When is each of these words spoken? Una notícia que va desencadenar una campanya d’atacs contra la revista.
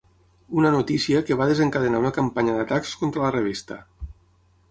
Una 0.59 0.69
notícia 0.75 1.19
que 1.27 1.35
va 1.41 1.47
desencadenar 1.51 2.01
una 2.05 2.13
campanya 2.17 2.57
d’atacs 2.61 2.97
contra 3.03 3.25
la 3.27 3.33
revista. 3.37 3.77